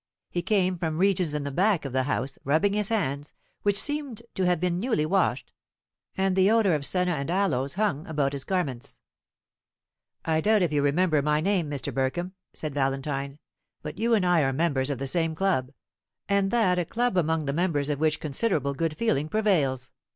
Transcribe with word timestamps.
He 0.31 0.41
came 0.41 0.79
from 0.79 0.97
regions 0.97 1.35
in 1.35 1.43
the 1.43 1.51
back 1.51 1.85
of 1.85 1.93
the 1.93 2.01
house, 2.09 2.39
rubbing 2.43 2.73
his 2.73 2.89
hands, 2.89 3.35
which 3.61 3.79
seemed 3.79 4.23
to 4.33 4.47
have 4.47 4.59
been 4.59 4.79
newly 4.79 5.05
washed, 5.05 5.51
and 6.17 6.35
the 6.35 6.49
odour 6.49 6.73
of 6.73 6.87
senna 6.87 7.11
and 7.11 7.29
aloes 7.29 7.75
hung 7.75 8.07
about 8.07 8.33
his 8.33 8.43
garments. 8.43 8.97
"I 10.25 10.41
doubt 10.41 10.63
if 10.63 10.73
you 10.73 10.81
remember 10.81 11.21
my 11.21 11.39
name, 11.39 11.69
Mr. 11.69 11.93
Burkham," 11.93 12.31
said 12.51 12.73
Valentine; 12.73 13.37
"but 13.83 13.99
you 13.99 14.15
and 14.15 14.25
I 14.25 14.41
are 14.41 14.51
members 14.51 14.89
of 14.89 14.97
the 14.97 15.05
same 15.05 15.35
club, 15.35 15.71
and 16.27 16.49
that 16.49 16.79
a 16.79 16.85
club 16.85 17.15
among 17.15 17.45
the 17.45 17.53
members 17.53 17.91
of 17.91 17.99
which 17.99 18.19
considerable 18.19 18.73
good 18.73 18.97
feeling 18.97 19.29
prevails. 19.29 19.91